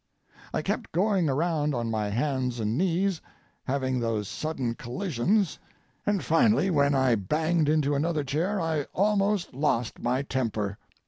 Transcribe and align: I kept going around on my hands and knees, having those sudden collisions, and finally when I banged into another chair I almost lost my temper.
I 0.51 0.63
kept 0.63 0.91
going 0.91 1.29
around 1.29 1.75
on 1.75 1.91
my 1.91 2.09
hands 2.09 2.59
and 2.59 2.75
knees, 2.75 3.21
having 3.65 3.99
those 3.99 4.27
sudden 4.27 4.73
collisions, 4.73 5.59
and 6.07 6.23
finally 6.23 6.71
when 6.71 6.95
I 6.95 7.13
banged 7.13 7.69
into 7.69 7.93
another 7.93 8.23
chair 8.23 8.59
I 8.59 8.87
almost 8.95 9.53
lost 9.53 9.99
my 10.01 10.23
temper. 10.23 10.79